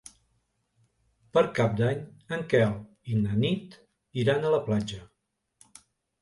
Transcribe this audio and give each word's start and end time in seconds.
Per 1.37 1.43
Cap 1.59 1.75
d'Any 1.81 2.01
en 2.37 2.45
Quel 2.53 2.73
i 3.13 3.19
na 3.27 3.37
Nit 3.45 3.77
iran 4.23 4.49
a 4.49 4.55
la 4.57 4.63
platja. 4.71 4.99